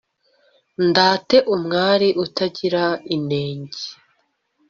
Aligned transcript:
ndate 0.89 1.37
umwari 1.55 2.09
utagira 2.23 2.83
inenge 3.15 3.83